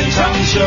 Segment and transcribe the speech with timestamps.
[0.00, 0.60] 现场秀。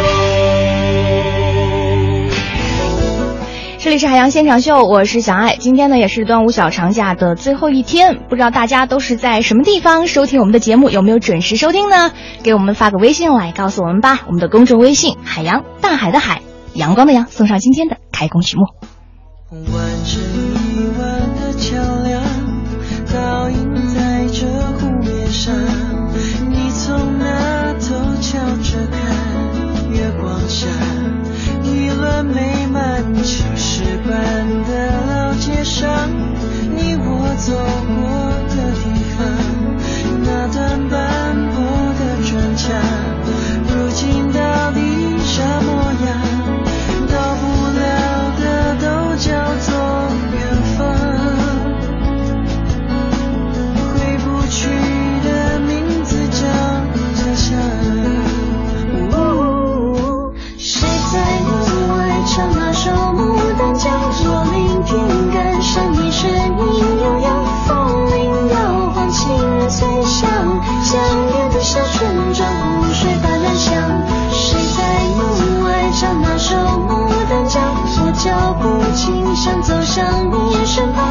[3.80, 5.56] 这里是海洋现场秀，我是小爱。
[5.56, 12.12] 今天呢也是端午小长假的最后一天，不知道大家都是在什么地方收听我们的节目，有没有准时收听呢？
[12.44, 14.20] 给我们发个微信来告诉我们吧。
[14.28, 16.44] 我们的公众微信“海洋大海的海，
[16.76, 18.66] 阳光的阳”，送上今天的开工曲目。
[19.50, 19.64] 完
[20.06, 20.22] 成
[20.76, 22.22] 一万的桥梁，
[23.12, 24.46] 倒映在这
[24.78, 25.93] 湖面上。
[33.24, 34.14] 青石板
[34.68, 35.88] 的老街上，
[36.76, 37.54] 你我走
[37.96, 38.04] 过
[38.50, 38.84] 的地
[39.16, 39.24] 方，
[40.26, 40.94] 那段斑
[41.52, 41.56] 驳
[41.98, 42.76] 的砖墙，
[78.24, 81.03] 脚步轻响，走向你身旁，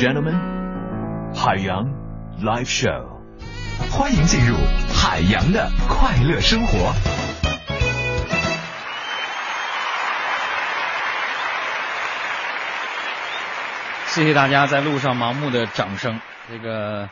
[0.00, 0.32] gentlemen，
[1.34, 1.84] 海洋
[2.42, 3.20] Live Show，
[3.92, 4.56] 欢迎进入
[4.88, 6.94] 海洋的快乐生活。
[14.06, 16.18] 谢谢大家在路上盲目的掌声。
[16.48, 17.10] 这个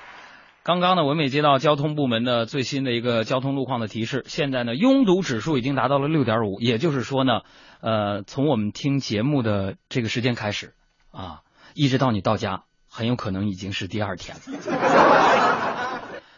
[0.63, 7.43] 刚刚呢，我们也接到交通部门的最新的一个交通路况的提示，现在呢，拥堵指数已经达到了六点五，也就是说呢，
[7.83, 10.73] 呃，从我们听节目的这个时间开始
[11.13, 11.41] 啊，
[11.75, 12.63] 一直到你到家，
[12.99, 14.43] 很有可能已经是第二天了。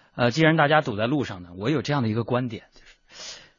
[0.14, 2.86] 呃，既然大家堵在路上呢，我有这样的一个观点，就是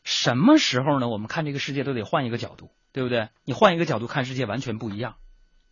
[0.04, 3.30] 什么时候呢，我们看这个世界都得换一个角度，对不对？
[3.44, 5.16] 你换一个角度看世界，完全不一样。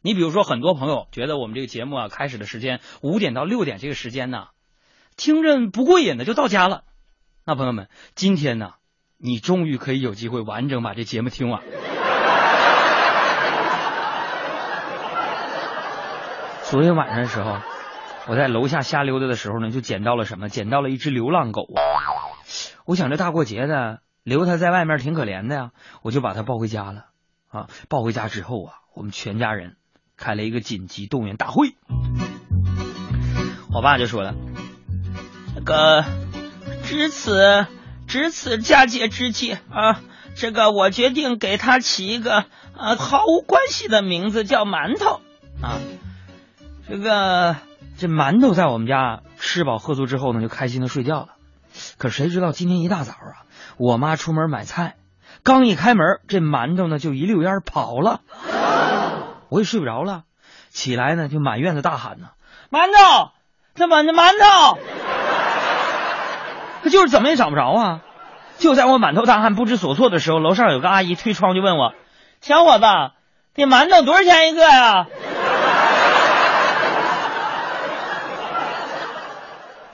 [0.01, 4.47] 你比如说，很多朋友觉得我们这个节目啊，开始的时间五点到六点这个时间呢，
[5.15, 6.83] 听着不过瘾的就到家了。
[7.45, 8.73] 那朋友们，今天呢，
[9.19, 11.61] 你终于可以有机会完整把这节目听完。
[16.69, 17.57] 昨天晚上的时候，
[18.27, 20.49] 我在楼下瞎溜达的时候呢，就捡到了什么？
[20.49, 21.67] 捡到了一只流浪狗！
[22.85, 25.71] 我想这大过节的留它在外面挺可怜的呀，
[26.03, 27.05] 我就把它抱回家了。
[27.49, 29.77] 啊，抱回家之后啊，我们全家人
[30.15, 31.69] 开了一个紧急动员大会。
[33.73, 34.35] 我爸就说了
[35.57, 36.05] ：“那个，
[36.83, 37.65] 值此
[38.07, 40.01] 值此佳节之际啊，
[40.35, 42.45] 这个我决定给它起一个
[42.77, 45.21] 啊毫无关系的名字，叫馒头
[45.63, 45.79] 啊。
[46.89, 47.55] 这个
[47.99, 51.27] 这馒头在我们家吃饱喝足之后呢，就开心的睡觉了。
[51.99, 53.45] 可谁知道今天一大早啊，
[53.77, 54.95] 我妈出门买菜。”
[55.43, 58.21] 刚一开门，这馒头呢就一溜烟跑了，
[59.49, 60.23] 我也睡不着了，
[60.69, 62.29] 起来呢就满院子大喊呢
[62.69, 63.31] ：“馒头，
[63.75, 64.79] 这馒头馒头！”
[66.83, 68.01] 他就是怎么也找不着啊！
[68.57, 71.93] 就在我满头大汗不知所措的时候，楼上有个阿姨推窗就问我
[72.41, 72.85] ：“小伙子，
[73.53, 75.07] 这馒头多少钱一个呀？”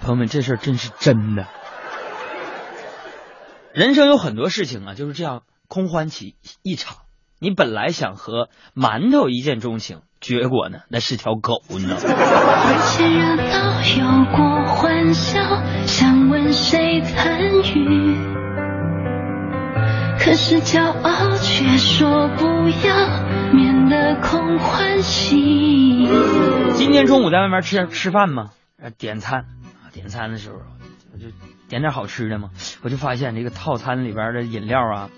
[0.05, 1.47] 朋友们，这事儿真是真的。
[3.73, 6.97] 人生有很多事情啊，就是这样空欢喜一场。
[7.39, 11.89] 你本来想和馒头一见钟情，结果呢，那是条狗呢。
[11.89, 14.05] 有些热闹有
[14.37, 15.41] 过欢笑，
[15.87, 17.39] 想问谁参
[17.73, 18.15] 与？
[20.19, 22.45] 可是骄傲却说不
[22.87, 26.07] 要，免得空欢喜。
[26.73, 28.51] 今天中午在外面吃吃饭吗？
[28.79, 29.45] 呃点餐，
[29.95, 30.59] 点餐的时候，
[31.13, 31.27] 我就
[31.69, 32.51] 点点好吃的嘛，
[32.83, 35.09] 我就发现这个套餐里边的饮料啊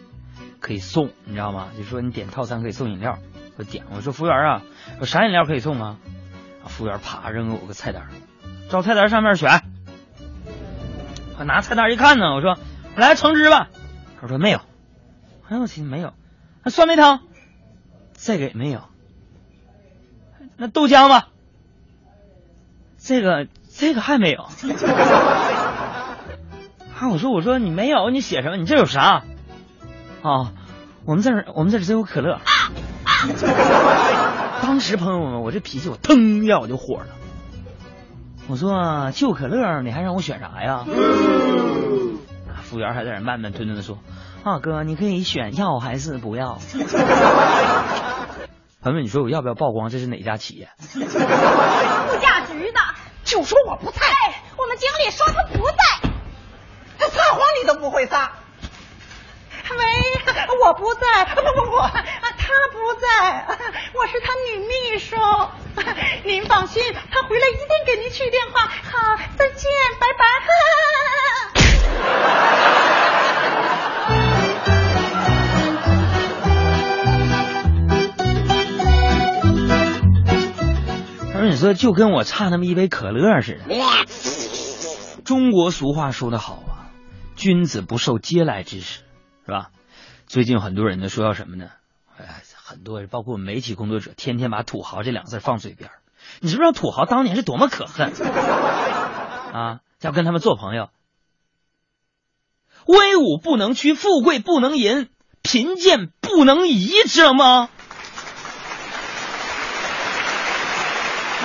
[0.59, 1.69] 可以送，你知道吗？
[1.75, 3.17] 就说你点套餐可以送饮料，
[3.57, 4.61] 我点我说服务员啊，
[4.99, 5.97] 我啥饮料可以送啊？
[6.67, 8.07] 服务员啪扔给我个菜单，
[8.69, 9.63] 照菜单上面选。
[11.39, 12.57] 我拿菜单一看呢，我说
[12.95, 13.69] 来橙汁吧，
[14.21, 14.59] 他说没有。
[15.47, 16.13] 哎呦我去，没有。
[16.63, 17.21] 那酸梅汤，
[18.13, 18.81] 这个也没有。
[20.57, 21.29] 那豆浆吧，
[22.97, 23.47] 这个
[23.77, 24.43] 这个还没有。
[26.99, 28.57] 啊，我说我说你没有，你写什么？
[28.57, 29.23] 你这有啥？
[30.23, 30.51] 啊，
[31.05, 32.39] 我们这儿我们这儿只有可乐。
[34.63, 37.05] 当时朋友们，我这脾气我腾一下我就火了。
[38.49, 40.83] 我说就可乐，你还让我选啥呀？
[42.63, 43.99] 服务员还在那慢慢吞吞的说
[44.43, 46.57] ：“啊哥，你可以选要还是不要？”
[48.81, 49.89] 朋友们，你说我要不要曝光？
[49.89, 50.69] 这是哪家企业？
[50.95, 50.99] 物
[52.19, 52.79] 价局的，
[53.27, 53.99] 就说我不在，
[54.55, 55.75] 我们经理说他不在，
[56.97, 58.31] 他撒谎你都不会撒。
[59.69, 59.75] 喂，
[60.63, 61.97] 我不在，不不不，他
[62.71, 63.45] 不在，
[63.93, 65.17] 我是他女秘书。
[66.23, 66.81] 您放心，
[67.11, 68.61] 他回来一定给您去电话。
[68.61, 69.69] 好，再见，
[69.99, 70.25] 拜拜。
[81.49, 83.75] 你说就跟我差那么一杯可乐似的。”
[85.25, 86.91] 中国俗话说得好啊，
[87.35, 89.01] 君子不受嗟来之食。
[89.45, 89.69] 是吧？
[90.25, 91.69] 最近很多人呢说要什么呢？
[92.17, 95.89] 哎，很多人包括媒体工作者，天天把土豪这两个字放嘴边
[96.41, 98.11] 你知不知道土豪当年是多么可恨
[99.53, 99.79] 啊？
[100.01, 100.89] 要跟他们做朋友，
[102.85, 105.07] 威武不能屈，富贵不能淫，
[105.41, 107.69] 贫贱不能移，知道吗？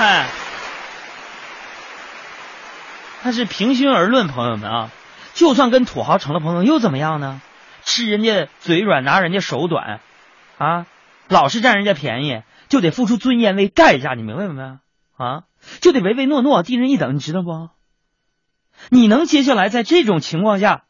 [0.03, 0.27] 哎，
[3.23, 4.91] 但是平心而论，朋友们啊，
[5.33, 7.41] 就算跟土豪成了朋友，又怎么样呢？
[7.85, 10.01] 吃人家嘴软，拿人家手短，
[10.59, 10.87] 啊，
[11.29, 14.79] 老是占人家便宜，就得付出尊严为代价，你明白没？
[15.17, 15.45] 啊，
[15.81, 17.69] 就得唯唯诺诺，低人一等，你知道不？
[18.89, 20.83] 你能接下来在这种情况下，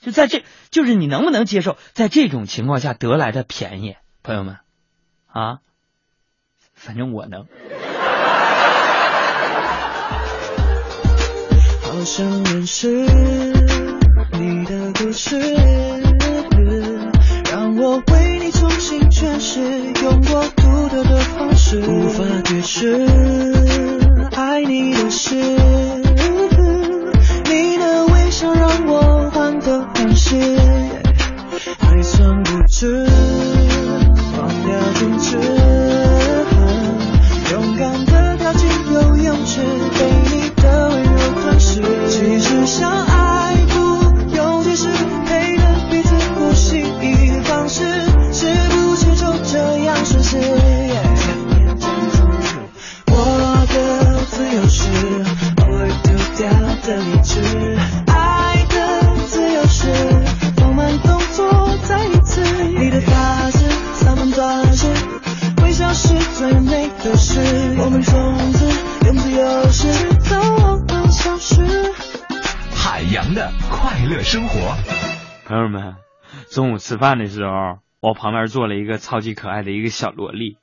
[0.00, 4.58] 就在这，就是你能不能接受在这种情况下得来的便宜，朋友们，
[5.26, 5.58] 啊，
[6.74, 7.48] 反正我能。
[12.02, 12.88] 好想认识
[14.32, 15.38] 你的故事。
[17.48, 19.60] 让我为你重新诠释，
[20.02, 23.06] 用我独特的方式，无法解释
[24.32, 25.36] 爱你的事。
[27.44, 30.34] 你的微笑让我患得患失，
[31.78, 33.06] 还算不知，
[73.34, 74.76] 的快乐生活。
[75.46, 75.96] 朋友们，
[76.50, 80.58] 中午吃饭的时候，我旁边坐了一个超级可爱的一个小萝莉。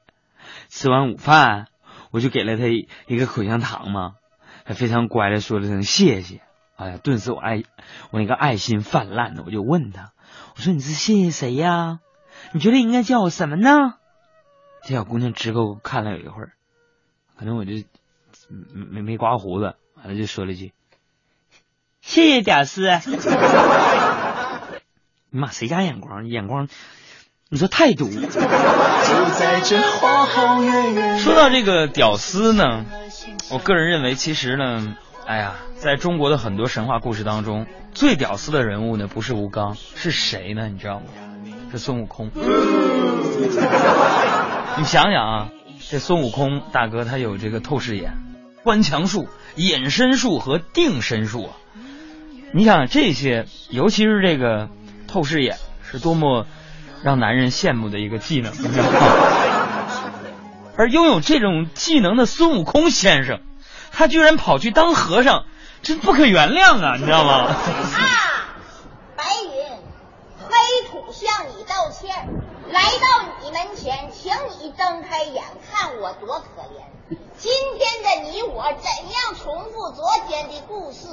[0.68, 1.68] 吃完午饭，
[2.12, 4.16] 我就给了她一个口香糖嘛，
[4.66, 6.42] 她非常乖的说了声谢谢。
[6.76, 7.64] 哎呀，顿时我爱
[8.12, 10.14] 我那个爱心泛滥的，我就问她，
[10.56, 12.00] 我说你是谢谢谁呀？
[12.54, 13.96] 你觉得应该叫我什么呢？
[14.84, 16.54] 这小姑娘直勾勾看了有一会儿，
[17.38, 17.74] 可能我就
[18.74, 20.72] 没没没刮胡子，完了就说了一句。
[22.10, 22.90] 谢谢屌丝。
[25.30, 26.28] 你 妈谁家眼光？
[26.28, 26.68] 眼光，
[27.50, 28.10] 你说太毒。
[28.10, 28.20] 就
[29.38, 31.20] 在这花好月圆。
[31.20, 32.84] 说到这个屌丝呢，
[33.52, 34.96] 我个人认为，其实呢，
[35.28, 40.68] 哎呀，在中国的很多神话故事当中，最屌丝的人物呢，不是吴刚，是谁呢？
[40.68, 41.06] 你知道吗？
[41.72, 42.32] 是孙悟空。
[44.78, 45.50] 你想想啊，
[45.88, 48.14] 这孙悟空大哥他有这个透视眼、
[48.64, 51.54] 观墙术、隐身术和定身术啊。
[52.52, 54.70] 你想这些，尤其是这个
[55.08, 56.48] 透视眼，是多么
[57.04, 58.52] 让男人羡慕的一个技能，
[60.76, 63.42] 而拥有这种技能的孙悟空先生，
[63.92, 65.46] 他居然跑去当和尚，
[65.84, 66.96] 真不可原谅啊！
[66.98, 67.34] 你知道吗？
[67.34, 67.56] 啊，
[69.16, 69.52] 白云，
[70.48, 70.56] 黑
[70.90, 72.28] 土向你道歉，
[72.72, 76.82] 来到你门前，请你睁开眼，看我多可怜。
[77.38, 81.08] 今天的你我怎样重复昨天的故事？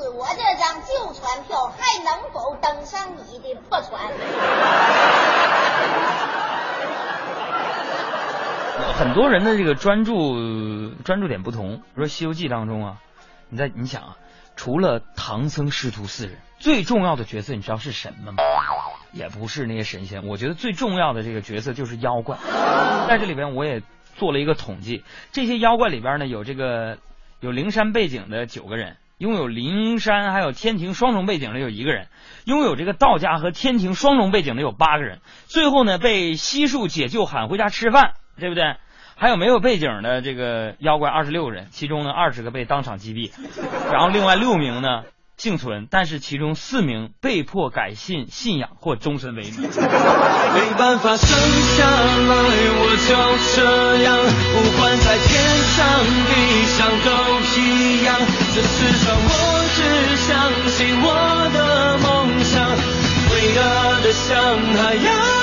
[8.98, 11.78] 很多人的这个专注专注点不同。
[11.78, 12.96] 比如说《西游记》当中啊，
[13.48, 14.16] 你在你想啊，
[14.56, 18.42] 除了唐僧师徒四人，最重要的角色你知道是什么吗？
[19.12, 22.36] 也不是那些神仙，我觉得最重要的这个角色就是妖怪。
[23.08, 23.80] 在这里边我也
[24.16, 26.98] 做了一个统计，这些妖怪里边呢有这个
[27.40, 32.08] 有灵山背景的九个人，拥有灵山还有天庭双重背景的有一个人，
[32.44, 38.76] 拥有这个道家和天庭双重背景的有八个人，最后呢被悉数解救喊回家吃饭，对不对？
[39.18, 43.30] 还有没有背景的这个妖怪二十六人，其中呢二十个被当场击毙，
[43.90, 45.04] 然后另外六名呢
[45.38, 49.62] 幸存，但是其中四名被迫改信信仰或终身为奴。
[49.62, 51.28] 没办法生
[51.76, 52.34] 下来，
[52.78, 53.16] 我就
[53.56, 53.64] 这
[54.04, 54.16] 样，
[54.52, 55.42] 不管在天
[55.72, 55.80] 上
[56.28, 56.32] 地
[56.76, 57.08] 上都
[57.58, 58.16] 一样。
[58.54, 59.30] 这世上我
[59.76, 59.80] 只
[60.16, 60.28] 相
[60.68, 61.06] 信我
[61.54, 61.58] 的
[61.98, 62.54] 梦想，
[63.32, 63.60] 伟大
[64.02, 64.34] 的像
[64.76, 65.35] 海洋。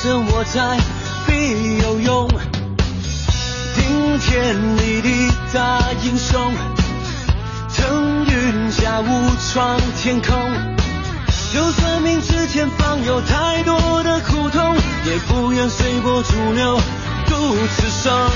[0.00, 0.78] 知道天生我在
[1.26, 2.28] 必有用。
[3.74, 6.52] 顶天立地大英雄，
[7.74, 10.36] 腾云驾雾闯天空。
[11.52, 14.76] 就算明知前方有太多的苦痛，
[15.06, 16.78] 也不愿随波逐流，
[17.26, 18.30] 独自生。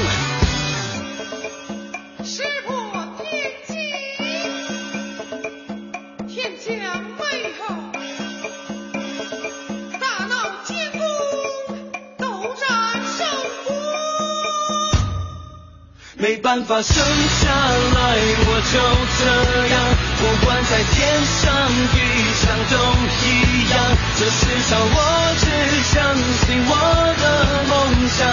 [16.52, 17.96] 办法生下来，
[18.44, 18.76] 我就
[19.16, 19.24] 这
[19.72, 19.74] 样，
[20.20, 21.08] 不管在天
[21.40, 21.48] 上
[21.96, 21.96] 地
[22.36, 22.76] 上都
[23.24, 23.80] 一样。
[24.20, 25.00] 这世上我
[25.40, 25.48] 只
[25.80, 26.70] 相信我
[27.16, 27.24] 的
[27.72, 27.72] 梦
[28.04, 28.28] 想，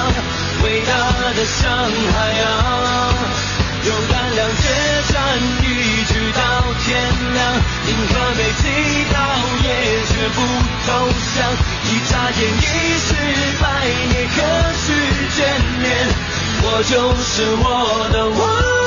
[0.68, 0.92] 伟大
[1.32, 1.72] 的像
[2.12, 2.44] 海洋，
[3.88, 4.68] 有胆量决
[5.08, 5.16] 战，
[5.64, 6.44] 一直到
[6.84, 7.00] 天
[7.32, 7.40] 亮，
[7.88, 8.68] 银河被击
[9.16, 9.16] 倒
[9.64, 9.68] 也
[10.12, 10.44] 绝不
[10.92, 11.56] 投降，
[11.88, 13.16] 一眨眼已是
[13.64, 13.64] 百
[14.12, 14.36] 年，何
[14.76, 14.92] 须
[15.40, 15.48] 眷
[15.80, 16.28] 恋？
[16.62, 18.79] 我就是我的我。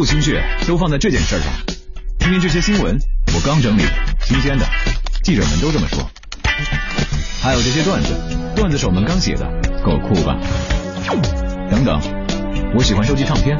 [0.00, 1.52] 我把全部心血都放在这件事上，
[2.26, 2.98] 因为这些新闻
[3.34, 3.82] 我刚整理，
[4.22, 4.64] 新鲜的，
[5.22, 6.10] 记者们都这么说。
[7.42, 8.14] 还有这些段子，
[8.56, 9.46] 段子手们刚写的，
[9.84, 10.38] 够酷吧？
[11.70, 12.00] 等等，
[12.74, 13.58] 我喜欢收集唱片，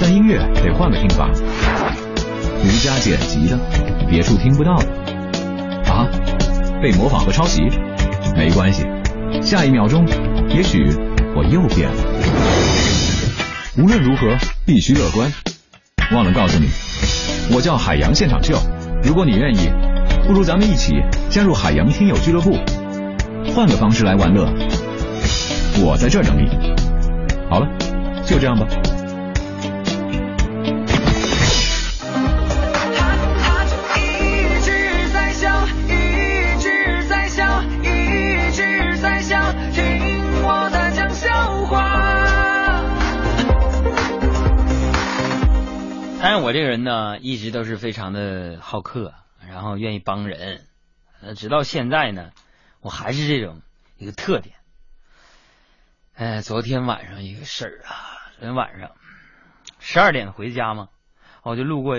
[0.00, 3.56] 但音乐得换个听法，独家剪辑的，
[4.10, 4.88] 别处听不到的。
[5.88, 6.08] 啊，
[6.82, 7.62] 被模仿和抄袭
[8.36, 8.84] 没关系，
[9.40, 10.04] 下一秒钟，
[10.48, 10.84] 也许
[11.36, 12.02] 我又变了。
[13.78, 15.32] 无论如何，必须乐观。
[16.12, 16.68] 忘了告诉你，
[17.54, 18.58] 我叫海洋现场秀。
[19.02, 19.70] 如果你愿意，
[20.26, 20.92] 不如咱们一起
[21.30, 22.58] 加入海洋听友俱乐部，
[23.54, 24.46] 换个方式来玩乐。
[25.80, 26.48] 我在这等你。
[27.48, 27.66] 好了，
[28.26, 28.66] 就这样吧。
[46.42, 49.14] 我这个人呢，一直都是非常的好客，
[49.48, 50.66] 然后愿意帮人。
[51.20, 52.32] 呃，直到现在呢，
[52.80, 53.62] 我还是这种
[53.96, 54.56] 一个特点。
[56.14, 57.94] 哎，昨天晚上一个事儿啊，
[58.36, 58.90] 昨天晚上
[59.78, 60.88] 十二点回家嘛，
[61.44, 61.96] 我就路过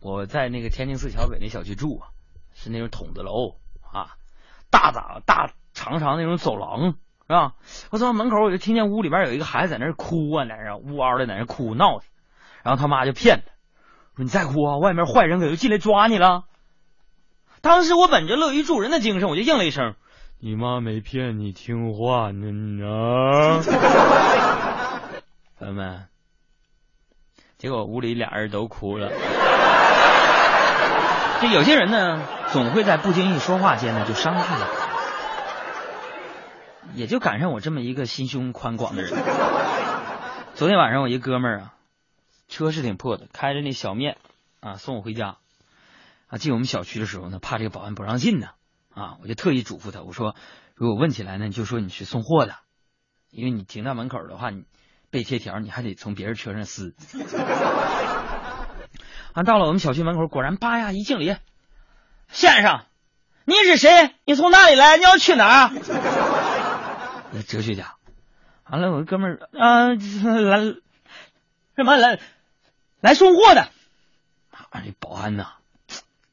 [0.00, 2.08] 我在那个天津四桥北那小区住啊，
[2.54, 3.58] 是那种筒子楼
[3.92, 4.16] 啊，
[4.70, 7.54] 大大大长长那种走廊是吧？
[7.90, 12.06] 我走到门口，我就听见屋里边有一个孩子在那哭啊，在那呜嗷的在那哭闹的，
[12.62, 13.53] 然后他妈就骗他
[14.16, 16.44] 说：“你再哭啊，外面坏人可就进来抓你了。”
[17.60, 19.94] 当时我本着乐于助人的精神，我就应了一声
[20.38, 23.62] ：“你妈没骗你，听话呢啊！”
[25.58, 26.04] 朋友们，
[27.56, 29.10] 结果屋里俩人都哭了。
[31.40, 34.68] 这有些人呢，总会在不经意说话间呢，就伤害了。
[36.94, 39.12] 也就赶上我这么一个心胸宽广的人。
[40.54, 41.73] 昨天晚上我一哥们儿啊，
[42.48, 44.18] 车是挺破的，开着那小面
[44.60, 45.36] 啊送我回家。
[46.26, 48.48] 啊，进我们小区的时候呢，怕这个保安不让进呢，
[48.94, 50.34] 啊，我就特意嘱咐他，我说
[50.74, 52.56] 如果问起来呢，你就说你是送货的，
[53.30, 54.64] 因为你停在门口的话，你
[55.10, 56.94] 被贴条，你还得从别人车上撕。
[59.34, 61.36] 啊，到了我们小区门口，果然叭呀一敬礼，
[62.28, 62.80] 先生，
[63.44, 64.14] 你是谁？
[64.24, 64.96] 你从哪里来？
[64.96, 65.70] 你要去哪儿？
[67.46, 67.96] 哲学家。
[68.64, 70.74] 完了，我哥们儿啊，来
[71.76, 72.18] 什么来
[73.00, 73.68] 来送货的。
[74.50, 75.54] 啊，这保安呐。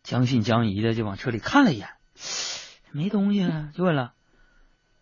[0.04, 1.88] 将信将疑的就往车里看了一眼，
[2.92, 4.12] 没东西啊，就问了：“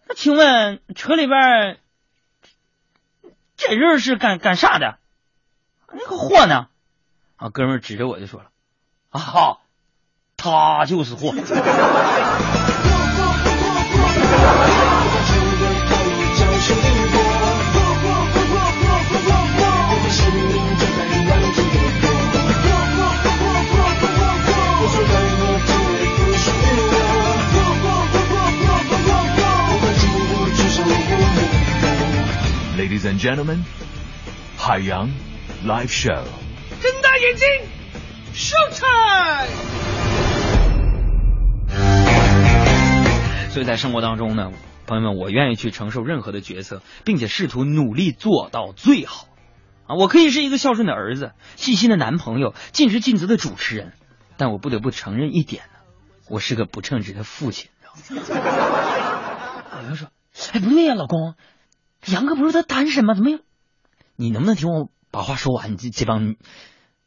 [0.08, 1.80] 那请问车里边
[3.58, 5.00] 这人是干干啥的？
[5.92, 6.68] 那个货呢？”
[7.38, 8.52] 啊，哥们指着我就说了
[9.10, 9.60] ：“啊，哈，
[10.38, 11.34] 他就是货。
[33.00, 33.64] ”Ladies and gentlemen，
[34.58, 35.10] 海洋
[35.66, 36.22] Live Show。
[36.82, 37.48] 睁大眼睛
[38.34, 39.48] ，show time！
[43.52, 44.52] 所以在生活当中呢，
[44.86, 49.30] 朋友们，我愿意去承受任何的角色，并且试图努力做到最好。
[49.88, 53.94] 啊，我可以是一个孝顺的儿子、细心的男朋友、尽职尽责的主持人，
[54.36, 55.80] 但我不得不承认一点呢，
[56.28, 57.70] 我是个不称职的父亲。
[58.10, 58.18] 有
[59.84, 60.10] 人说
[60.52, 61.36] ：“哎，不对呀，老公，
[62.06, 63.14] 杨哥不是他单身吗？
[63.14, 63.40] 怎么又？
[64.16, 65.78] 你能不能听我把话说完？
[65.78, 66.38] 这这帮女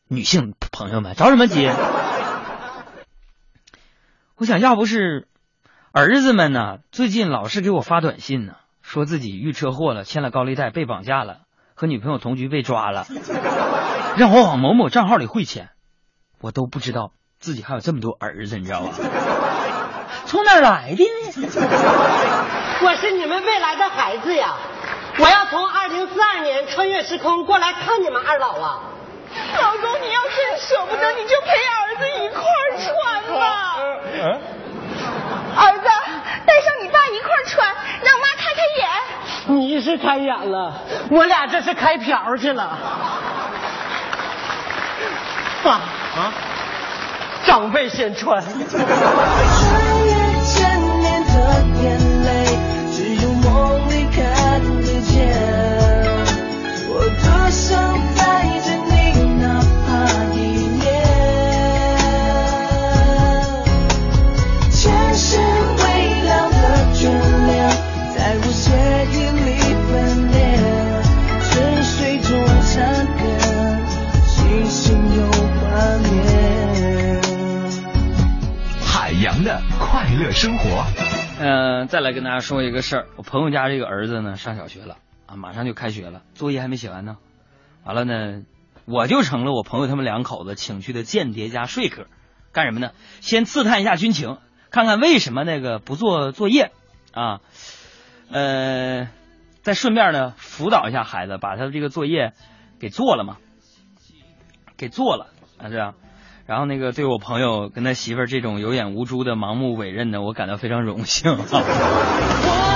[0.09, 1.69] 女性朋友们着什么急？
[4.37, 5.29] 我想要不是
[5.93, 11.43] 儿子们呢，最近老是给我发短信呢，说自己遇车祸了，欠了高利贷，被绑架了，
[11.75, 13.07] 和女朋友同居被抓了，
[14.17, 15.71] 让我往某某账号里汇钱，
[16.41, 18.93] 我都不知道自己还有这么多儿子，你知道吧？
[20.27, 21.33] 从哪儿来的呢？
[22.85, 24.57] 我是你们未来的孩子呀！
[25.19, 28.81] 我要从二零四二年穿越时空过来看你们二老啊！
[29.61, 32.93] 老公，你要真舍不得，你就陪儿子一块儿穿
[33.39, 33.77] 吧。
[35.57, 35.85] 儿子，
[36.47, 37.67] 带上你爸一块儿穿，
[38.03, 38.89] 让妈开开眼。
[39.47, 42.79] 你是开眼了，我俩这是开瓢去了。
[45.63, 46.33] 爸啊，
[47.45, 48.43] 长辈先穿。
[48.43, 48.51] 穿
[50.05, 50.13] 越
[50.45, 51.63] 千年的
[80.43, 80.85] 生活。
[81.39, 87.17] 嗯、再来跟大家说一个事儿，我朋友家这个儿子呢上小学了啊，马上就开学了，作业还没写完呢。
[87.85, 88.43] 完了呢，
[88.85, 92.09] 我就成了我朋友他们两口子请去的间谍加说客，
[92.53, 92.91] 干什么呢？
[93.21, 94.39] 先刺探一下军情，
[94.73, 96.73] 看看为什么那个不做作业
[97.13, 97.39] 啊，
[98.29, 99.09] 呃，
[99.63, 102.33] 再顺便呢辅导一下孩子，把他的这个作业
[102.81, 103.37] 给做了嘛，
[104.77, 105.29] 给做了
[105.59, 105.95] 啊这样。
[106.47, 111.31] 然后那个对我朋友跟他媳妇儿这种有眼无珠的盲目委任呢，我感到非常荣幸。
[111.31, 111.37] 我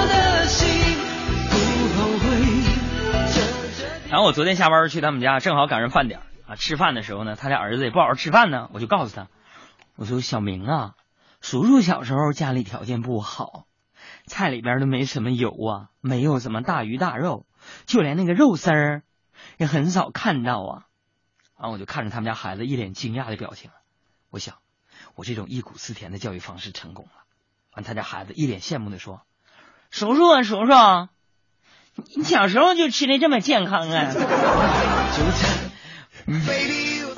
[0.09, 0.69] 的心
[1.51, 1.57] 不
[1.99, 2.27] 后悔。
[4.09, 9.27] 然后我昨天下班去他们家，正好赶上饭点啊，吃饭的时候呢，他家儿子也不好好吃饭呢，我就告诉他，
[9.97, 10.93] 我说小明啊，
[11.41, 13.65] 叔叔小时候家里条件不好，
[14.27, 17.47] 菜里边都没什么油啊，没有什么大鱼大肉，
[17.85, 19.03] 就连那个肉丝儿
[19.59, 20.83] 也很少看到啊。
[21.59, 23.71] 然后我就看着他们家孩子一脸惊讶的表情，
[24.31, 24.57] 我想，
[25.15, 27.13] 我这种忆苦思甜的教育方式成功了。
[27.75, 29.23] 完，他家孩子一脸羡慕的说
[29.91, 30.73] ：“叔叔啊，叔叔，
[32.15, 34.13] 你小时候就吃的这么健康啊！”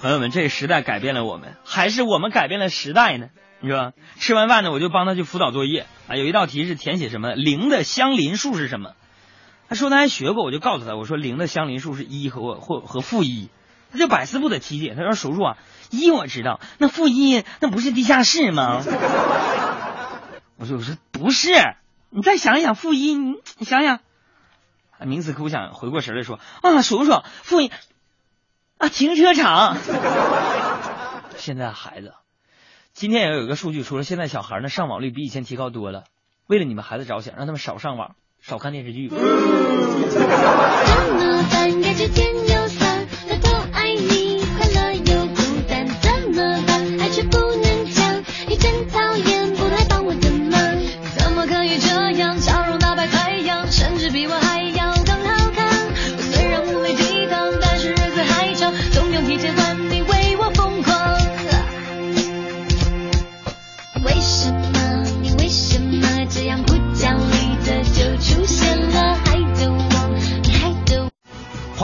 [0.01, 3.31] 朋友们，这个时代改变了我们，还是我们改变了时代呢？
[3.61, 6.15] 你说，吃完饭呢，我就帮他去辅导作业啊。
[6.15, 7.35] 有一道题是填写什么？
[7.35, 8.95] 零的相邻数是什么？
[9.69, 13.51] 他说他还学过，我就告诉他，我说零的相邻数是一和或和负一。
[13.91, 15.57] 他就百思不得其解，他说：“叔叔啊，
[15.91, 18.83] 一我知道，那负一那不是地下室吗？”
[20.57, 21.53] 我说：“我说不是，
[22.11, 24.01] 你再想一想，负一，你你想想。”
[24.99, 27.71] 啊，冥思苦想，回过神来说：“啊，叔叔，负一
[28.79, 29.77] 啊，停车场。
[31.39, 32.15] ”现在孩子，
[32.93, 36.05] 今天也有一个数据说了，现在小孩呢上网率比以前提高多了。
[36.49, 39.09] 为了你们孩子着想，让他们少上网，少看电视剧。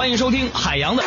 [0.04, 1.02] 欢迎收听海洋的。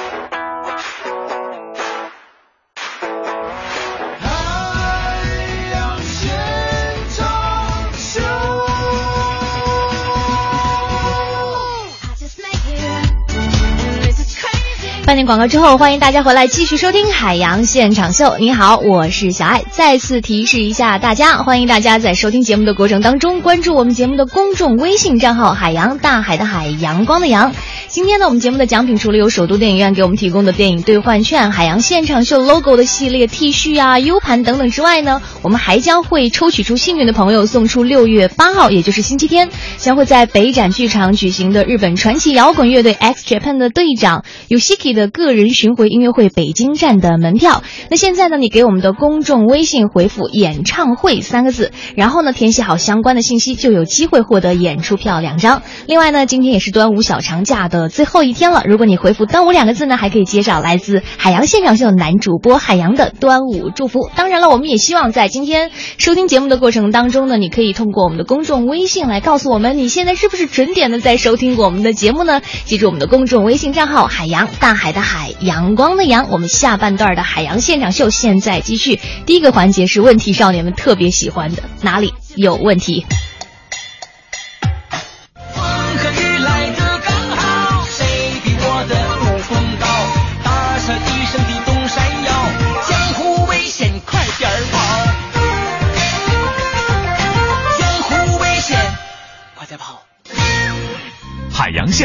[15.06, 18.26] 半点广告之后，欢迎大家回来继续收听《海洋现场秀》。
[18.40, 19.64] 你好，我是小爱。
[19.72, 27.54] 再次提示一下大家，欢迎大家在收听节目的过程当中，关注我们节目的公众微信账号“海洋大海的海阳光的阳”。
[27.98, 47.64] 今天呢，我们节目的奖品除了有首都电影院给我们提供的电影兑换券、海洋现场秀 logo 的系列 T 恤啊、U 盘等等之外呢，我们还将会抽取出幸运的朋友，送出六月八号，也就是星期天，将会在北展剧场举行的日本传奇摇滚乐队 X Japan 的队长 Yoshiki 的个人巡回音乐会北京站的门票。
[47.90, 55.64] 那现在呢，你给我们的公众微信回复“演唱会”三个字，然后呢填写好相关的信息，就有机会获得演出票两张。
[55.88, 64.10] 另外呢，今天也是端午小长假的最后一天了，如果你回复“端午”两个字呢，还可以接上来自海洋现场秀男主播海洋的端午祝福。
[64.16, 72.42] 当然了，我们也希望在今天收听节目的过程当中呢，你可以通过我们的公众微信来告诉我们你现在是不是准点的在收听我们的节目呢？
[72.66, 76.30] 记住我们的公众微信账号“海洋大海的海阳光的阳”。
[76.32, 83.06] 我们下半段的海洋现场秀现在继续，第一个环节是问题少年们特别喜欢的哪里有问题？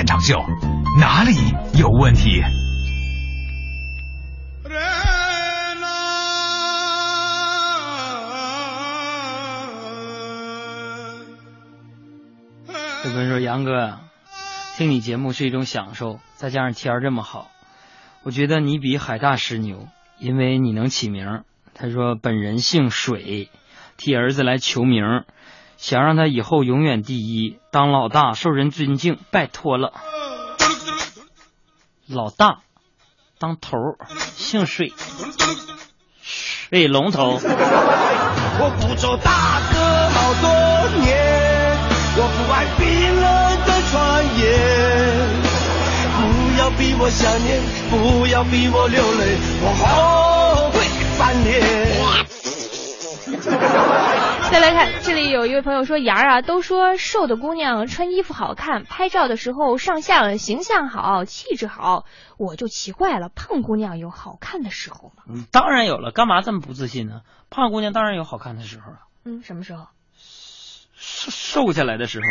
[0.03, 0.45] 现场秀，
[0.99, 1.33] 哪里
[1.79, 2.43] 有问题？
[13.05, 14.01] 有朋友说：“杨哥，
[14.77, 17.53] 听你节目是一种享受，再加上天儿这么好，
[18.25, 19.87] 我觉得你比海大师牛，
[20.19, 23.51] 因为你能起名。”他说：“本人姓水，
[23.97, 25.23] 替儿子来求名，
[25.83, 29.93] 想让他以后永远第一，当老大，受人尊敬，拜托了。”
[32.07, 32.61] 老大，
[33.41, 33.99] 当头儿，
[34.37, 34.93] 姓水，
[36.23, 37.33] 水龙头。
[37.35, 40.49] 我不做大哥好多
[41.03, 41.19] 年，
[42.17, 42.87] 我不爱冰
[43.21, 43.27] 冷
[43.67, 44.41] 的传言。
[46.15, 46.23] 不
[46.61, 50.79] 要逼我想念，不要逼我流泪，我后悔
[51.19, 51.51] 翻脸。
[54.53, 62.05] 再来看，这里有一位朋友说：“杨儿啊，都说瘦的姑娘穿衣服好看，拍照的时候上相形象好，气质好。
[62.37, 65.23] 我就奇怪了，胖姑娘有好看的时候吗？
[65.27, 67.23] 嗯，当然有了，干嘛这么不自信呢？
[67.49, 69.87] 胖姑娘当然有好看的时候啊，嗯，什么时候？
[70.97, 72.27] 瘦瘦下来的时候。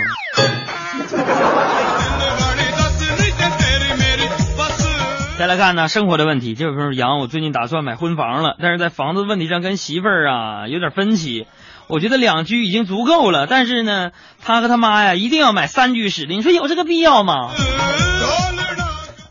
[5.39, 6.53] 再来看呢，生活的问题。
[6.53, 11.47] 这位朋友杨，我最近打算买婚房了，但是在房子问题上跟媳妇儿啊有点分歧。
[11.91, 16.33] 我觉得两居已经足够了，但是呢，他和他妈呀一定要买三居室的。
[16.33, 17.51] 你说有这个必要吗？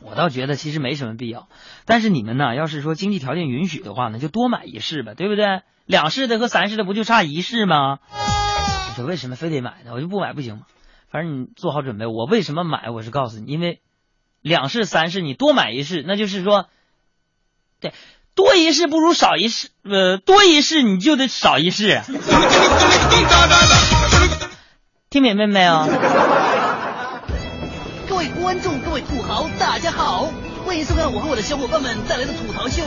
[0.03, 1.49] 我倒觉得其实没什么必要，
[1.87, 5.63] 但是你们呢，要是说经济条件允许的话呢，就多买一室吧，对不对？
[5.87, 7.99] 两室的和三室的不就差一室吗？
[8.91, 9.93] 你说为什么非得买呢？
[9.95, 10.67] 我就不买不行吗？
[11.11, 12.91] 反正你做好准备，我为什么买？
[12.91, 13.81] 我是告诉你，因为
[14.43, 16.67] 两室三室你多买一室，那就是说，
[17.81, 17.95] 对，
[18.35, 22.05] 多一事不如少一事，呃，多一事你就得少一室啊。
[25.11, 25.89] 听明白没有？
[28.09, 30.33] 各位观众，各位土豪，大家好，
[30.65, 32.85] 欢迎收看我和我的小伙伴们带来的吐槽秀。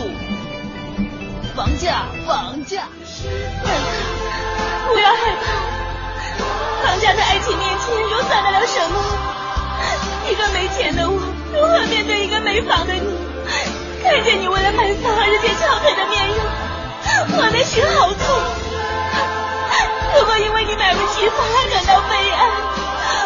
[1.56, 2.88] 房价，房价，
[4.88, 8.96] 不要害怕，房价在爱情面前又算得了什么？
[10.32, 11.20] 一个没钱的我，
[11.54, 13.02] 如何面对一个没房的你？
[14.04, 16.38] 看见你为了买房而日渐憔悴的面容，
[17.40, 18.22] 我的心好痛。
[20.16, 22.44] 如果因为你买不起房而感到悲哀，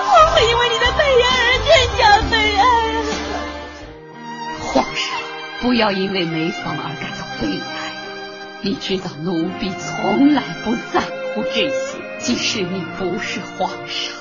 [0.05, 2.63] 我会因为你的悲哀而更加悲哀。
[4.61, 5.19] 皇上，
[5.61, 7.65] 不要因为没房而感到悲哀。
[8.61, 11.01] 你知道奴婢从来不在
[11.33, 14.15] 乎这些，即使你不是皇上，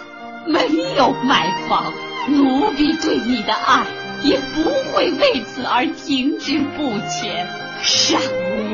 [0.47, 0.67] 没
[0.97, 1.93] 有买房，
[2.29, 3.85] 奴婢对你的爱
[4.23, 7.47] 也不会为此而停滞不前。
[7.83, 8.21] 山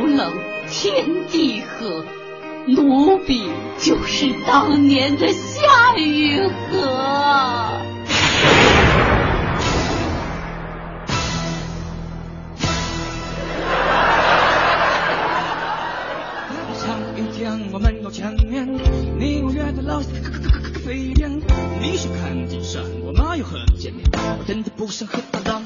[0.00, 0.32] 无棱，
[0.70, 2.04] 天地合，
[2.66, 3.42] 奴婢
[3.78, 7.80] 就是当年的夏雨荷。
[17.74, 18.66] 我们又见面，
[19.18, 20.00] 你我约的老
[20.84, 21.30] 飞边，
[21.80, 25.62] 你说看金山，我妈又和你见面，我真的不想和他浪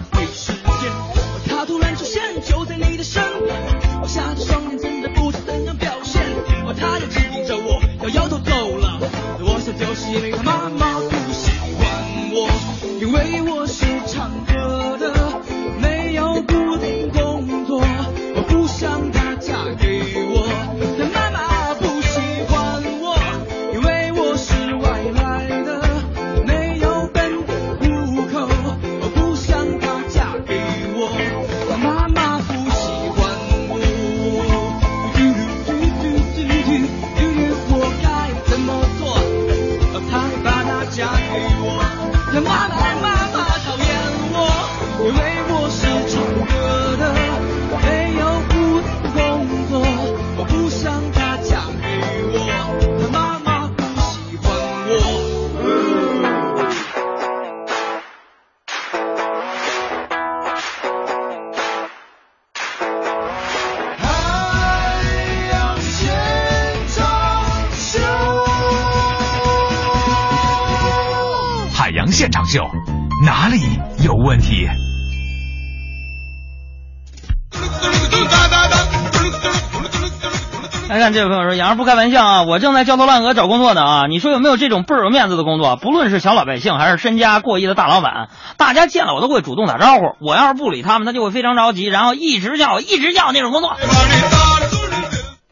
[81.17, 84.07] 这位朋友说：“杨儿不开玩笑啊，我正在焦头烂额找工作呢啊！
[84.07, 85.77] 你说有没有这种倍儿有面子的工作？
[85.77, 90.03] 不论是小老百姓还是身家过亿的大老板，大家见了我都会主动打招呼。
[90.21, 93.75] 我要是不理他们，他就会非常着急，然后一直叫，一直叫那种工作。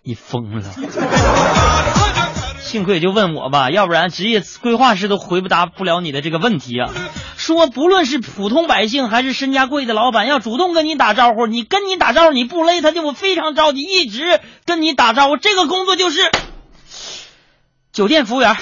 [0.05, 0.65] 你疯了！
[2.59, 6.91] 幸亏就问我吧，要不然职业规划师都回答不了你的这个问题啊。
[7.45, 15.37] 说不论是普通百姓还是身家贵的老板，要主动跟你打招呼，你跟你打招呼你不勒他，就会非常着急，一直跟你打招呼。
[15.37, 16.33] 这个工作就是
[17.93, 18.57] 酒店服务员。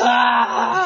[0.00, 0.81] 啊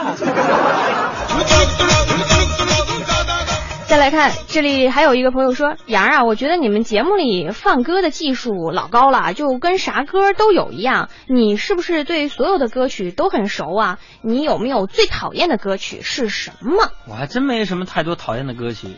[3.96, 11.08] 再来看，这里还有一个朋友说：“杨啊，我觉得你们节目里放歌的技术老高了，就跟啥歌都有一样。
[11.28, 13.98] 你是不是对所有的歌曲都很熟啊？
[14.20, 16.92] 你有没有最讨厌的歌曲是什么？
[17.08, 18.88] 我还真没什么太多讨厌的歌曲。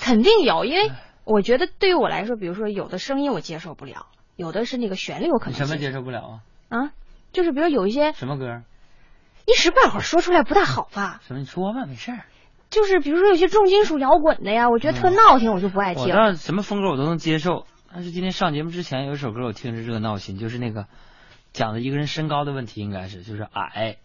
[0.00, 0.90] 肯定有，因为
[1.22, 6.76] 我觉得对于我来说，比如说有的声音我接受不了，有的是那个旋律我可能什么接接受不了啊？
[6.76, 6.90] 啊，
[7.32, 8.62] 就是比如有一些什么歌？
[9.46, 11.20] 一时半会儿说出来不大好吧？
[11.24, 11.38] 什么？
[11.38, 12.24] 你说吧，没事儿。
[12.74, 16.02] 就是比如说有些重金属摇滚的呀，我觉得特闹挺，我就不爱听。
[16.02, 20.86] 我知道什么风格我都能接受，但是今天上节目之前有一首歌我听着热闹心，就是那个
[21.52, 23.98] 讲的一个人身高的问题，应该是就是矮，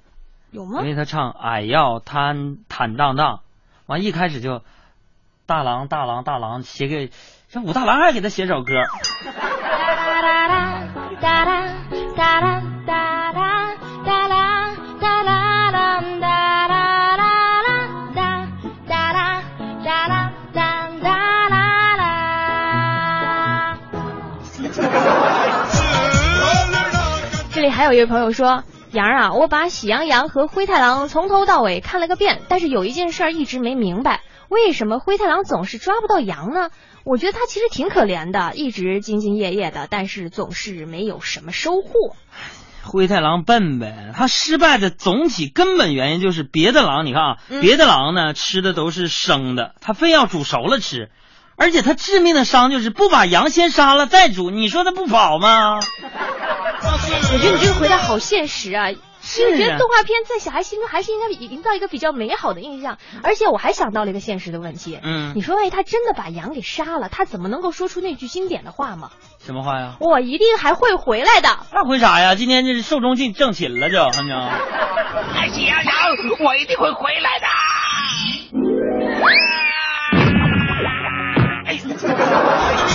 [0.51, 0.89] 有吗因？
[0.89, 3.39] 为他唱矮要坦坦荡荡，
[3.87, 4.61] 完一开始就
[5.47, 7.09] 大郎大郎大郎写给
[7.49, 8.75] 这武大郎还给他写首歌，
[27.79, 28.65] 还有一位朋友说。
[28.91, 36.71] 杨儿啊，我把《喜羊羊》和《灰太狼》从头到尾看了个遍，但是有一件事儿一直没明白，为什么灰太狼总是抓不到羊呢？
[37.05, 42.15] 我觉得他其实挺可怜的，一直兢兢业业的，但是总是没有什么收获。
[42.83, 51.11] 灰太狼笨呗，他失败的总体根本原因就是别的狼，你看啊，嗯别的狼呢吃的都是生的，他非要煮熟了吃，
[51.55, 55.79] 而且他致命的伤就是不把羊先杀了再煮，你说他不跑吗？
[57.31, 58.89] 我觉得你这个回答好现实啊！
[59.21, 64.97] 是因为我觉得啊动画片在小孩心中还是应该营造一个比较美好的印象，而且我还想到了一个现实的问题。
[65.03, 69.11] 嗯你说万一他真的把羊给杀了，他怎么能够说出那句经典的话吗？
[69.39, 69.97] 什么话呀？
[69.99, 71.49] 我一定还会回来的。
[71.73, 72.35] 那回啥呀？
[72.35, 74.49] 今天这是寿终正正寝了就，看见吗？
[75.35, 75.93] 哎，喜羊羊，
[76.39, 77.45] 我一定会回来的。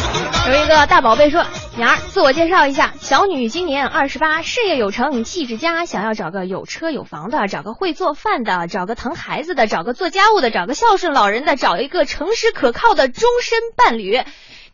[0.46, 1.42] 有一个大宝贝说
[1.76, 14.20] ：“娘儿，自我介绍一下，小女今年二十八，事业有成，气质佳，想要找个有车有房的，找个会做饭的，找个疼孩子的，找个做家务的，找个孝顺老人的，找一个诚实可靠的终身伴侣。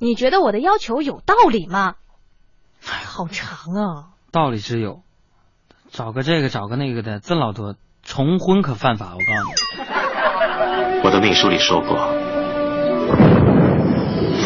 [0.01, 1.95] 你觉得我的要求有道理吗？”
[2.85, 4.09] 哎好长啊！
[4.33, 5.03] 道理之有，
[5.91, 11.01] 找个这个找个那个的，这老多，重婚可犯法，我告诉你。
[11.05, 11.97] 我的命书里说过，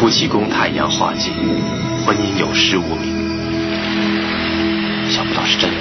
[0.05, 1.31] 夫妻宫太阳化忌，
[2.05, 3.09] 婚姻有失无名。
[5.09, 5.77] 想不到是真的。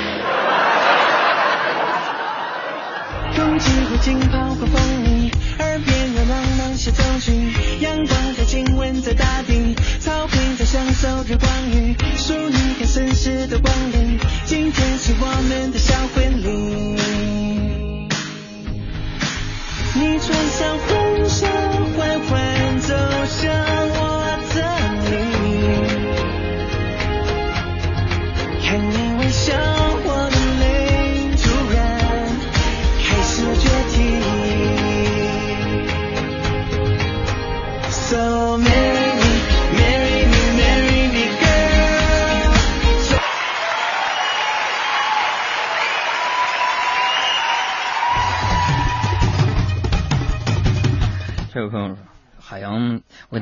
[3.36, 7.32] 冬季会浸泡过风里，耳边有朗朗协奏曲，
[7.80, 11.83] 阳光在亲吻在大地，草坪在享受着光晕，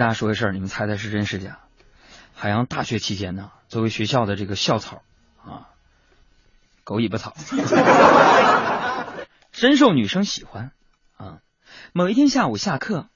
[0.02, 1.60] 大家说个事儿，你们猜猜是真是假？
[2.34, 5.04] 海洋大学期间呢，作为学校的这个校草
[5.44, 5.68] 啊，
[6.82, 7.36] 狗尾巴草，
[9.52, 10.72] 深受女生喜欢
[11.16, 11.38] 啊。
[11.92, 13.10] 某一天下午下课，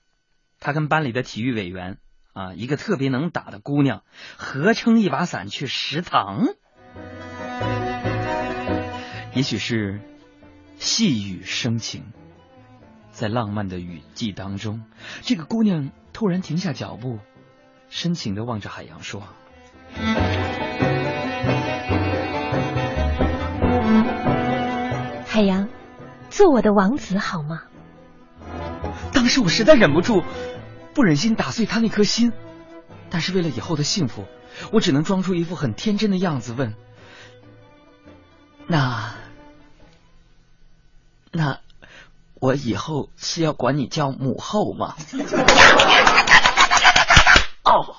[0.60, 1.98] 他跟班里的体育委员
[2.32, 4.04] 啊，一个特别能打的姑娘，
[4.36, 6.44] 合撑一把伞去食堂。
[9.34, 10.00] 也许是
[10.78, 12.04] 细雨生情。
[13.10, 14.84] 在浪漫的雨季当中，
[15.22, 17.18] 这个姑娘突然停下脚步，
[17.90, 19.22] 深情的望着海洋说
[25.26, 25.68] ：“海洋，
[26.30, 27.64] 做我的王子好吗？
[29.12, 30.22] 当时我实在忍不住，
[30.94, 32.32] 不忍心打碎他那颗心，
[33.10, 34.24] 但是为了以后的幸福，
[34.72, 36.74] 我只能装出一副很天真的样子问：
[38.66, 39.12] 那
[41.30, 41.58] 那
[42.38, 44.94] 我以后是要管你叫母后吗？
[47.66, 47.94] 哦，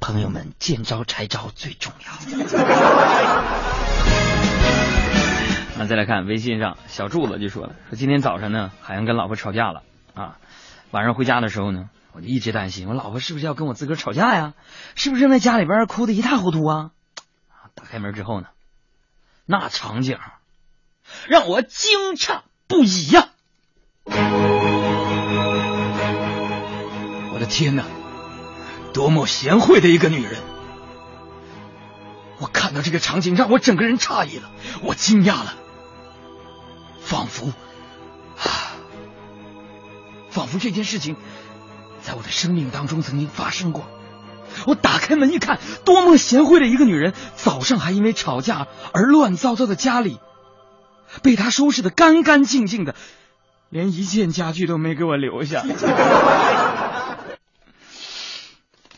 [0.00, 2.12] 朋友们，见招拆招最重要。
[5.78, 9.84] 那再来看微信上，小柱子就说了，说今天早上呢，海洋跟老婆吵架了
[10.14, 10.38] 啊，
[10.90, 14.54] 晚上回家的时候呢，我就一直担心，我老婆是不是要跟我自个儿吵架呀？
[14.96, 16.90] 是不是在家里边哭的一塌糊涂啊？
[17.76, 18.48] 打开门之后呢，
[19.46, 20.18] 那场景
[21.28, 23.28] 让我惊诧不已呀、
[24.04, 24.73] 我
[27.44, 27.84] 的天哪，
[28.94, 30.40] 多么贤惠的一个女人！
[32.38, 34.50] 我看到这个场景，让我整个人诧异了，
[34.82, 35.54] 我惊讶了，
[37.06, 37.48] 仿佛，
[38.38, 38.72] 啊，
[40.30, 41.16] 仿佛这件事情
[42.02, 43.84] 在我的生命当中曾经发生过。
[44.66, 47.12] 我打开门一看，多么贤惠的一个女人！
[47.36, 50.18] 早上还因为吵架而乱糟糟的家里，
[51.22, 52.94] 被她收拾的干干净净的，
[53.68, 55.62] 连一件家具都没给我留下。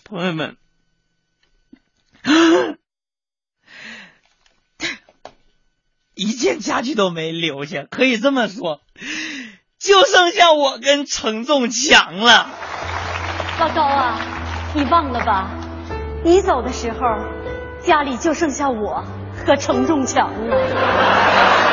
[0.08, 0.56] 朋友们，
[6.14, 8.80] 一件家具都没留下，可以这么说，
[9.80, 12.48] 就剩下我跟承重墙了。
[13.58, 14.20] 老高啊，
[14.76, 15.50] 你忘了吧？
[16.22, 17.00] 你走的时候，
[17.82, 19.04] 家里就剩下我
[19.44, 21.65] 和承重墙了。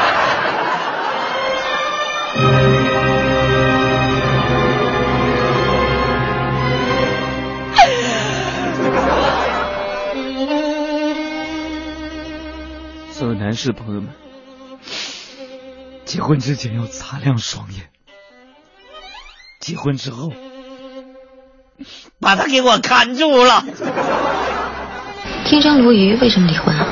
[13.34, 14.09] 男士朋友们，
[16.05, 17.89] 结婚之前要擦亮双眼，
[19.59, 20.31] 结婚之后
[22.19, 23.63] 把他给我看住了。
[25.45, 26.88] 天山鲈鱼为什么离婚啊？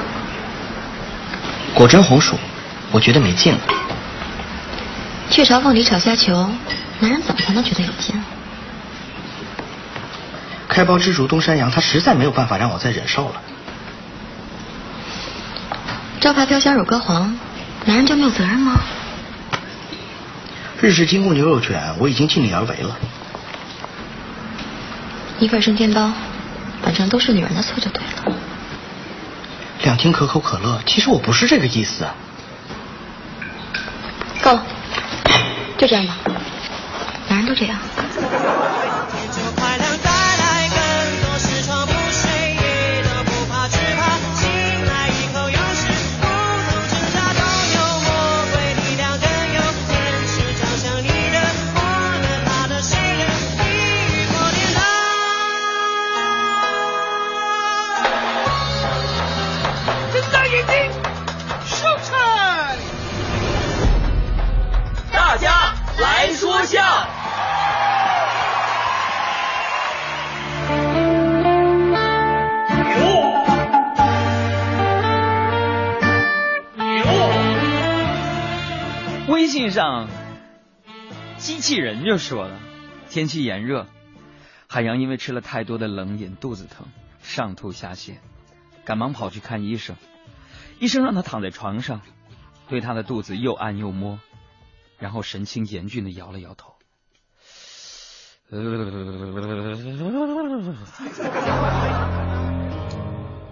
[1.74, 2.36] 果真红薯，
[2.92, 3.60] 我觉得没劲了。
[5.30, 6.50] 雀巢凤梨炒虾球，
[7.00, 8.22] 男人怎么才能觉得有劲？
[10.68, 13.42] 开包知足东山羊，他实在没有办法让我再忍受了。
[16.22, 17.36] 招牌飘香乳鸽黄，
[17.86, 18.80] 男人就没有责任吗？
[20.80, 22.96] 日式金宫牛肉卷，我已经尽力而为了。
[25.40, 26.12] 一份生煎包，
[26.84, 28.36] 反正都是女人的错就对了。
[29.82, 32.06] 两听可口可乐，其实我不是这个意思。
[34.44, 34.64] 够了，
[35.80, 36.16] 就这样吧，
[37.30, 37.80] 男人都这样。
[82.12, 82.60] 就说了，
[83.10, 83.88] 天气炎热，
[84.68, 86.86] 海洋因为吃了太多的冷饮，肚子疼，
[87.22, 88.18] 上吐下泻，
[88.84, 89.96] 赶忙跑去看医生。
[90.82, 92.02] 医生让他躺在床上，
[92.68, 94.20] 对他的肚子又按又摸，
[95.00, 96.76] 然后神情严峻的摇了摇头。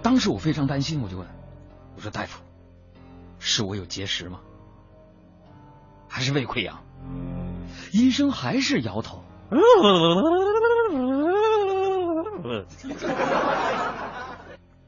[0.03, 1.25] 当时我非常担心，我就问，
[1.95, 2.41] 我说大夫，
[3.39, 4.41] 是我有结石吗？
[6.09, 6.83] 还是胃溃疡？
[7.91, 9.23] 医生还是摇头。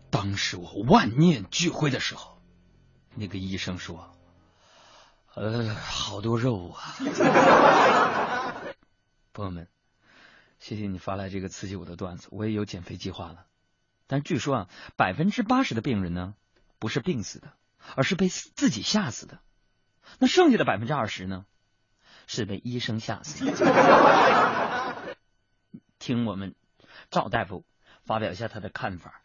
[0.09, 2.41] 当时我万念俱灰的时候，
[3.15, 4.11] 那个医生说
[5.35, 6.95] ：“呃，好多肉啊。
[9.33, 9.67] ”朋友们，
[10.59, 13.45] 谢谢你发来这个刺激我的段子，我也有减肥计划了。
[14.07, 16.35] 但据说啊，百分之八十的病人呢，
[16.77, 17.53] 不是病死的，
[17.95, 19.39] 而是被自己吓死的。
[20.19, 21.45] 那剩下的百分之二十呢，
[22.33, 23.43] 是被医生吓死。
[25.99, 26.55] 听我们
[27.09, 27.65] 赵大夫
[28.07, 29.21] 发表一下他的看法。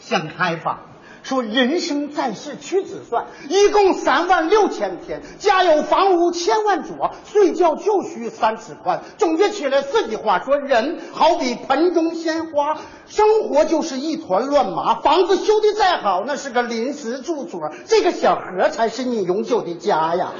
[0.00, 0.80] 想开吧，
[1.22, 9.02] 说人生在世屈指算，一共三万六千天，家有房屋千万座，睡觉就需三尺宽。
[9.18, 12.76] 总结起来四句话，说人好比盆中鲜花，
[13.06, 14.96] 生活就是一团乱麻。
[14.96, 20.32] 房子修的再好，那是个临时住所，这个小盒才是你永久的家呀。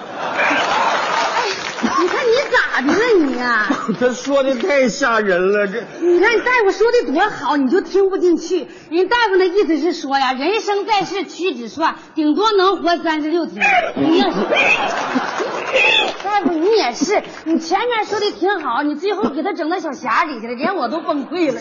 [2.73, 3.69] 咋的了你呀、
[4.01, 8.67] 他说的太吓人了，这你看大夫说的多好，你就听不进去。
[8.91, 13.63] 人大夫那意思是说呀，人生在世屈指算，顶多能活三十六天。
[13.97, 14.37] 你要是
[16.25, 21.61] 大夫，你也是，你前面说的挺好，你最后给他整到小匣里去了，连我都崩溃了。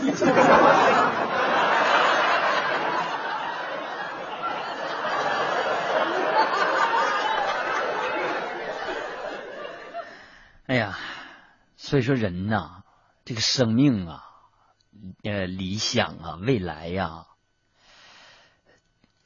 [10.71, 10.97] 哎呀，
[11.75, 12.83] 所以说人呐，
[13.25, 14.23] 这个生命啊，
[15.21, 17.25] 呃，理想啊，未来呀、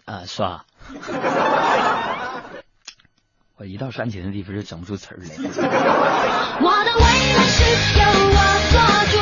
[0.06, 0.66] 啊，是吧。
[3.58, 5.28] 我一到煽情的地方就整不出词儿来。
[5.38, 7.02] 我的未
[7.36, 7.62] 来是
[8.00, 8.02] 由
[8.34, 8.42] 我
[8.72, 8.82] 做
[9.14, 9.18] 主，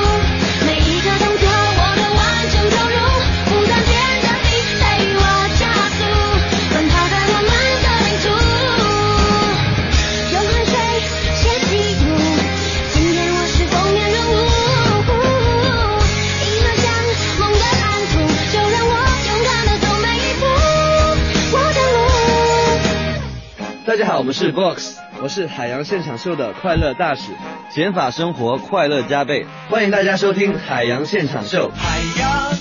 [24.23, 27.33] 我们是 Box，我是海洋现场秀的快乐大使，
[27.69, 31.69] 减法生活快乐加倍，欢迎大家收听海洋现场秀。
[31.71, 32.53] 海洋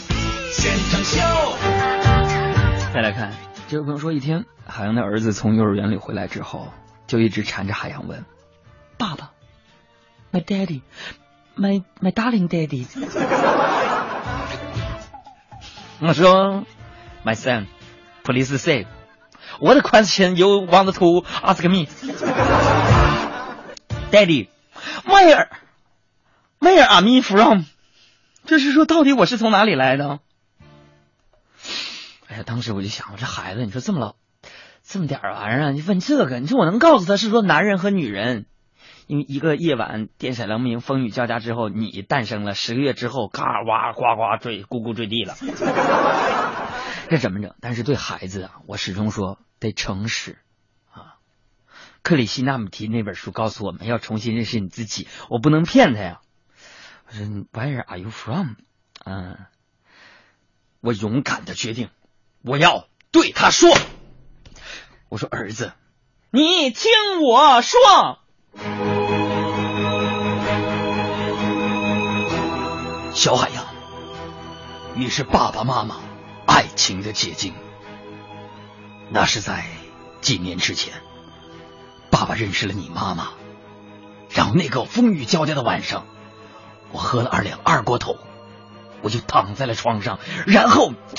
[0.51, 1.21] 现场秀。
[2.93, 3.33] 再来看，
[3.69, 6.67] 这位朋友说，一天海洋的儿子从幼儿园里回来之后，
[7.07, 8.25] 就一直缠着海洋问
[8.99, 9.31] ：“爸爸
[10.33, 12.89] ，my daddy，my my darling daddy。
[16.03, 16.65] ”我说
[17.25, 17.67] ：“My son,
[18.25, 18.87] please say
[19.61, 21.89] what question you want to ask me,
[24.11, 24.49] Daddy?
[25.05, 25.49] Where,
[26.61, 27.65] where are me from？”
[28.45, 30.19] 就是说，到底我是从哪里来的？
[32.29, 34.17] 哎呀，当时我就想，我这孩子，你说这么老，
[34.83, 38.47] 这么点儿玩意儿，你问这个，你说我能告诉他是说男人和女人？
[39.07, 42.55] 因为一个夜晚电闪雷鸣、风雨交加之后，你诞生了。
[42.55, 45.35] 十个月之后，嘎哇呱呱坠，咕咕坠地了。
[47.13, 47.55] 这怎么整？
[47.61, 50.39] 但是对孩子啊，我始终说得诚实
[50.91, 51.17] 啊。
[52.03, 56.23] 克里希那穆提那本书告诉我们要重新认识你自己，我不能骗他呀。
[57.07, 58.55] 我说 Where are you from？
[59.05, 59.37] 嗯，
[60.81, 61.91] 我勇敢的决定，
[62.41, 63.77] 我要对他说，
[65.11, 65.75] 我说儿子，
[66.31, 66.91] 你听
[67.23, 67.79] 我说。
[73.13, 73.67] 小海洋，
[74.95, 76.01] 你是爸爸妈妈
[76.55, 77.55] 爱情的结晶。
[79.09, 79.65] 那是在
[80.21, 80.93] 几年之前，
[82.11, 83.31] 爸爸认识了你妈妈，
[84.29, 86.05] 然后那个风雨交加的晚上，
[86.93, 88.19] 我喝了二两二锅头，
[89.01, 90.93] 我就躺在了床上，然后，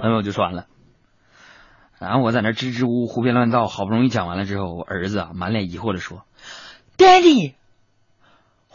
[0.00, 0.66] 然后我就说完了。
[1.98, 6.24] 然后我在那支支吾吾、胡编乱造，好不容易讲完了之后，我儿子啊满脸疑惑的说
[6.96, 7.54] ：“Daddy。”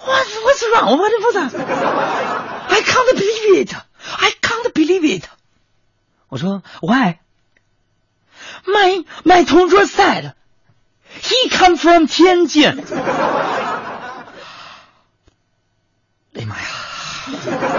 [0.06, 0.98] What's what's wrong?
[1.00, 3.74] What was I can't believe it.
[3.74, 5.26] I can't believe it.
[6.28, 7.20] 我说 Why?
[8.66, 10.34] My my 同桌 said
[11.22, 12.84] he come from 天津。
[16.34, 16.66] 哎呀妈呀！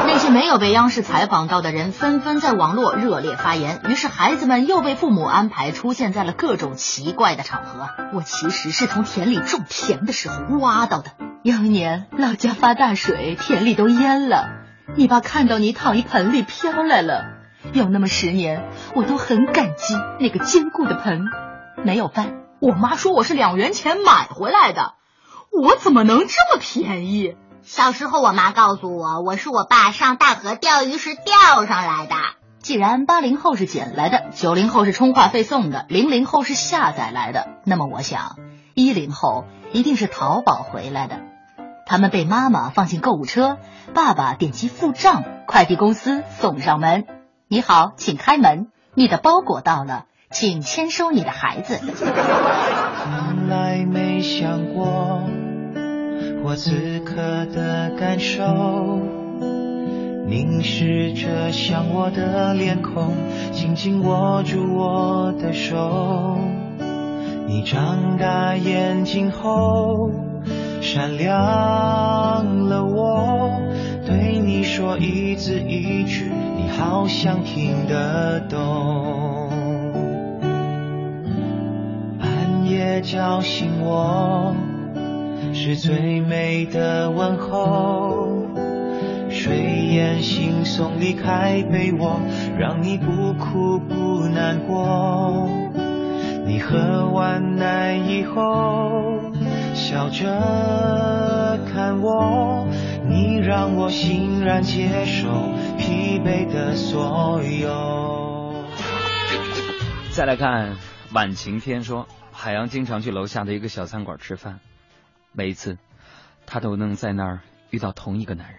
[0.07, 3.83] 那些没有被央视采访到的人，纷纷在网络热烈发言。
[3.89, 7.89] 于是，孩子们又被父母安排出现在了各种奇怪的场合。
[8.15, 11.13] 我其实是从田里种田的时候挖到的。
[11.47, 14.49] 有一年，老家发大水，田里都淹了，
[14.97, 17.25] 你爸看到你躺一盆里飘来了。
[17.73, 21.27] 有那么十年，我都很感激那个坚固的盆。
[21.85, 24.95] 没有饭，我妈说我是两元钱买回来的，
[25.53, 27.37] 我怎么能这么便宜？
[27.63, 32.17] 小时候，我妈告诉我，我是我爸上大河钓鱼时钓上来的。
[32.59, 38.35] 既然八零后是捡来的，九零后是充话费送的，零零后是下载来的，那么我想，
[38.75, 41.21] 一零后一定是淘宝回来的。
[41.87, 43.59] 他们被妈妈放进购物车，
[43.95, 47.05] 爸爸点击付账，快递公司送上门。
[47.47, 51.79] 你好，请开门，你的包裹到了，请签收你的孩子。
[51.79, 55.23] 从来没想过。
[56.43, 58.43] 我此刻的感受，
[60.27, 63.15] 凝视着像我的脸孔，
[63.53, 66.37] 紧紧握住我的手。
[67.47, 70.11] 你张大眼睛后，
[70.87, 73.51] 闪亮了我。
[74.07, 79.51] 对你说一字一句，你好像听得懂。
[82.21, 84.55] 半夜叫醒我。
[85.53, 88.29] 是最美的问候，
[89.29, 92.21] 睡眼惺忪离开被窝，
[92.57, 95.49] 让你不哭不难过。
[96.47, 99.16] 你喝完奶以后，
[99.87, 102.67] 笑着看我，
[103.09, 105.29] 你让我欣然接受
[105.79, 108.65] 疲惫的所有。
[110.11, 110.77] 再来看
[111.13, 114.59] 晚晴天说，海洋经常去楼下的一个小餐馆吃饭。
[115.31, 115.79] 每一次，
[116.47, 118.59] 他都能在那儿遇到同一个男人，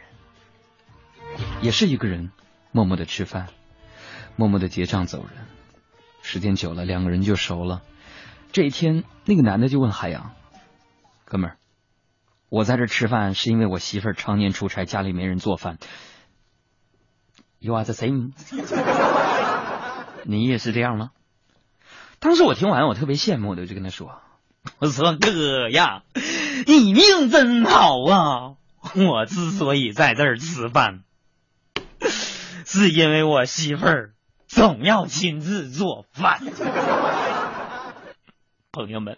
[1.61, 2.31] 也是一个人，
[2.71, 3.47] 默默的吃饭，
[4.37, 5.45] 默默的结账走人。
[6.21, 7.81] 时间久了，两个人就熟了。
[8.53, 10.31] 这一天，那个男的就问海洋
[11.29, 11.57] ：“哥们儿，
[12.47, 15.77] 我在这吃饭是因为我媳妇儿常年出差，家里没人做饭。
[17.59, 18.31] You are the same？
[20.23, 21.09] 你也是这样吗？”
[22.19, 24.21] 当时我听完，我特别羡慕的，就跟他说
[24.79, 26.03] ：“我说哥呀。”
[26.65, 28.55] 你命真好啊！
[28.95, 31.03] 我之所以在这儿吃饭，
[32.65, 34.13] 是因为我媳妇儿
[34.47, 36.39] 总要亲自做饭。
[38.71, 39.17] 朋友们，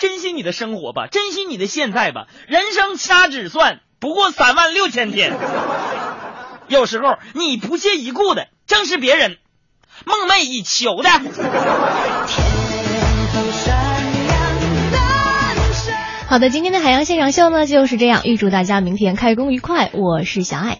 [0.00, 2.26] 珍惜你的生活吧，珍惜你的现在吧。
[2.46, 5.36] 人生掐指算不过三万六千天，
[6.68, 9.36] 有时候你不屑一顾的正是别人
[10.06, 11.10] 梦寐以求的。
[16.28, 20.68] 好的，今天的海洋现场秀呢就是这样，预祝大家明天开工愉快，我是小爱。